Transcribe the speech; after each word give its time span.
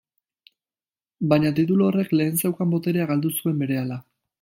Baina 1.33 1.53
titulu 1.61 1.87
horrek 1.91 2.17
lehen 2.19 2.43
zeukan 2.43 2.77
boterea 2.77 3.11
galdu 3.15 3.37
zuen 3.39 3.65
berehala. 3.65 4.05